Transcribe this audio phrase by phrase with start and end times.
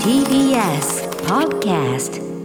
[0.00, 2.35] TBS Podcast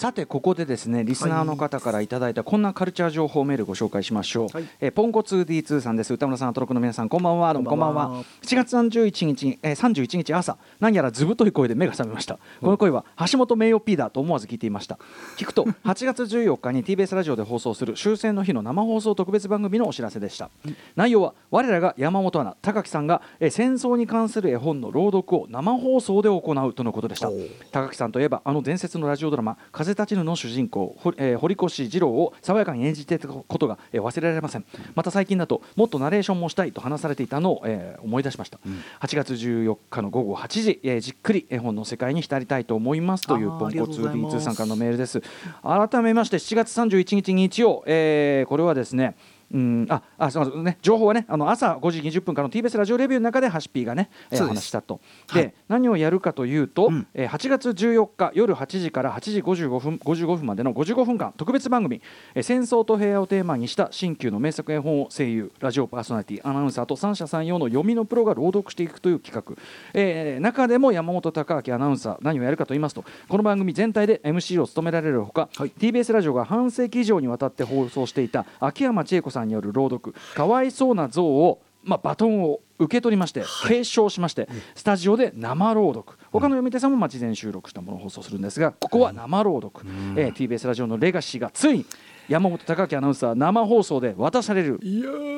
[0.00, 4.68] さてここでですねリスナーの方からいただいたこんなカルチャー情報メールご紹介しましょう、はい。
[4.80, 6.14] えーポンコツ D2 さんです。
[6.14, 7.52] 歌村さんアトロクの皆さんこんばんは。
[7.52, 8.08] こんばんは。
[8.08, 12.38] は7月31日、えー、31日朝何やらずぶとい声で目が覚めました。
[12.62, 14.98] この声は橋本名誉 P だと思わず聞いていました。
[15.36, 20.48] 聞くと 8月14日に TBS ラジオで放送する終戦の日の生放送特別番組のお知らせでした。
[20.96, 27.28] 内容は我らが山本アナ高木さんが、えー戦争に関する絵本の朗読を生放送で行うとのことでした。
[27.70, 34.64] 高木さんといえばあの伝説のラジオドラマ「風立ちぬ」の主人公、ほえー堀越二郎を爽やかに演じていたことが、えー忘れられません。
[34.94, 38.58] また最近だともっとナレーションもしたいと話されていたのを、えー思い出しました、
[39.00, 44.36] 8月14日の午後8時、えーじっくり絵本の世界に浸りたいと思いますというポンコツありがとうございます。
[44.36, 45.22] D2 さんからのメールです。
[45.62, 49.14] 改めまして7月31日日曜、えーこれはですね
[49.52, 55.00] うん、ああすみませんね情報はねあの朝5時20分からの TBS ラジオレビューの中でハシピーがね、え話したと。
[55.34, 55.54] で、はい。
[55.68, 57.06] 何をやるかというと、うん。
[57.14, 62.02] えー8月14日夜8時から8時55分 ,55 分までの55分間特別番組、
[62.34, 69.56] えー戦争と平和をテーマにした新旧の名作絵本を声優ラジオパーソナリティアナウンサーと三者三様の読みのプロが朗読していくという企画、
[69.94, 75.70] えー中でも山本貴明アナウンサー何をやるかと言いますとこの番組全体で MC を務められるほか、はい。
[75.70, 86.18] TBS ラジオが半世紀以上にわたって放送していた秋山千恵子さんによる朗読「かわいそうな像を」まあ、バトンを受け取りまして、継承しまして、スタジオで生朗読。
[86.30, 91.86] 他の読み手さんもまあ事前収録したものを放送するんですがここは生朗読、えー TBS ラジオのレガシーがついに
[92.28, 94.78] 山本貴明アナウンサー生放送で渡される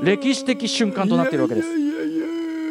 [0.02, 1.68] 歴史的瞬間となっているわけです。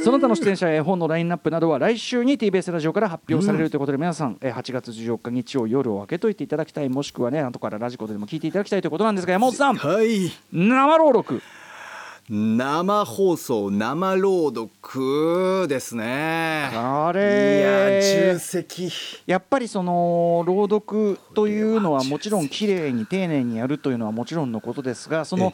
[0.03, 9.75] その他の出演者や絵本のラインナップなどは来週に TBS ラジオから発表されるということで、皆さんえー8月14日日曜夜を明けといていただきたいもしくはね後からラジコでも聞いていただきたいということなんですが山本さん。
[9.75, 10.31] はい。
[10.52, 11.41] 生朗読。
[12.29, 16.69] 生放送生朗読ですね。
[16.73, 18.02] あいやれ
[18.33, 18.89] 重責。
[19.25, 25.53] やっぱりその朗読というのはもちろん綺麗に丁寧にやるというのはもちろんのことですがその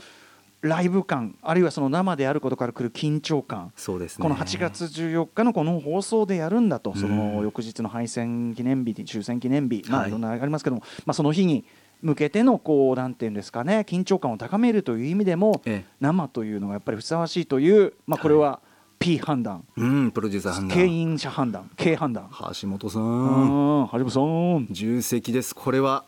[0.62, 4.24] ライブ感あるいはその生であることからくる緊張感そうですね。
[4.24, 6.96] この8月14日のこの放送でやるんだと、ん。
[6.96, 10.10] その翌日の敗戦記念日、終戦記念日、まあ、はい。
[10.10, 11.64] いろんなありますけども、まあ、その日に
[12.02, 15.92] 向けてのこうなんていうんですかね緊張感を高めるという意味でも、ええ。
[16.00, 18.60] 生というのがやっぱりふさわしいという、まあ、これは
[19.00, 21.70] P 判断、うんプロデューサー判経断営者判断。
[21.78, 22.30] K 判断。
[22.60, 24.68] 橋本さうんん、はじめさん。
[24.72, 25.54] 重責です。
[25.54, 26.04] これは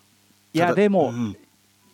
[0.54, 1.38] いやでも、うん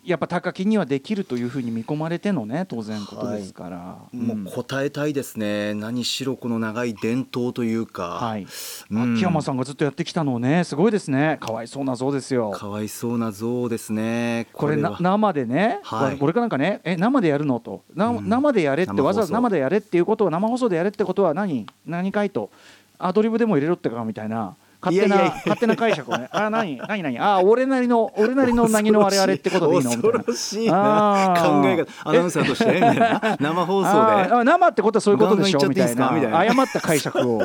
[0.05, 5.73] やっぱ高木にはできるというふうに見込まれてのね当然ことですから、もう答えたいですね。
[5.73, 8.03] 何しろこの長い伝統というか。
[8.09, 8.47] はい、
[8.91, 9.15] うん。
[9.15, 11.37] 秋山さんがずっとやってきたのをねすごいですね。
[11.41, 12.51] かわいそうな像ですよ。
[12.51, 14.47] かわいそうな像ですね。
[14.53, 16.17] これ生でね、はい。
[16.17, 17.59] これかなんかねえ生でやるの？
[17.59, 17.83] と。
[17.95, 18.29] な、うん。
[18.29, 21.65] 生でやれってわざわざ生でやれっていうことは生放送でやれってことは何？
[21.85, 22.51] 何かいと。
[22.97, 24.55] アドリブでも入れろってかみたいな
[24.85, 26.27] 勝手な勝手な解釈をね。
[26.31, 27.19] あ何何何？
[27.19, 29.91] あ俺なりの俺なりの何のあれあれってことでいいの？
[29.95, 32.09] みたい恐なろしいな考え方。
[32.09, 33.37] アナウンサーとしてみたいな。
[33.39, 35.67] 生放送あーあ生ってことはそういうことでしょ？
[35.67, 36.11] みたいな。
[36.11, 36.39] な。
[36.39, 37.39] 誤った解釈を。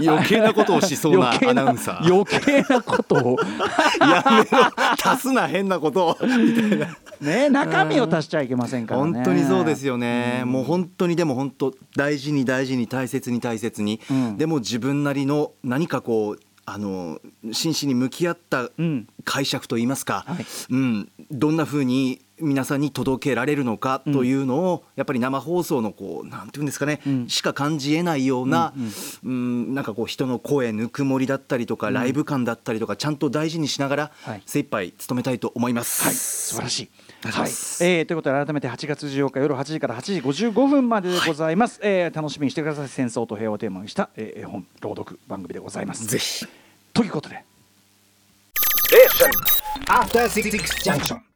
[0.00, 2.06] で余計なことをしそうなアナウンサー。
[2.06, 3.36] 余計なことを。
[4.00, 4.66] やめろ。
[5.04, 6.08] 足すな変なこと。
[6.08, 6.96] をみたいな。
[7.20, 9.12] ね中身を足しちゃいけませんからね。
[9.12, 14.38] 本当にそうですよね、もう本当にでも本当大事に大事に大切に大切に、うん。
[14.38, 16.27] でも自分なりの何かこう
[16.72, 17.20] あの
[17.52, 19.06] 真摯に向き合ったうん。
[19.24, 20.46] 解釈といいますか、はい。
[20.70, 27.28] うん、どんなふうに皆さんに届けられるのかというのを、やっぱり生放送のこうなんていうんですかね、うん。
[27.28, 28.72] しか感じえないような、
[29.24, 34.42] うんなんかこう人の声ぬくもりだったりとか、ライブ感だったりとかちゃんと大事にしながら、はい。
[34.46, 36.04] 精一杯努めたいと思います。
[36.04, 36.90] はい、素晴らしい。
[37.28, 37.50] はい。
[37.50, 42.88] えーということで改めて8月14日夜8時から8時55分まででございます、えー楽しみにしてください。
[42.88, 46.06] 戦争と平和をテーマにした、えー絵本朗読番組でございます。
[46.06, 46.46] ぜひ
[46.98, 47.44] ということで
[48.88, 49.30] Station.
[49.86, 51.27] After 66 Junction.